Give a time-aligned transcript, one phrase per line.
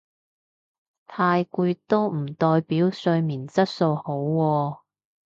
[1.05, 4.79] 太攰都唔代表睡眠質素好喎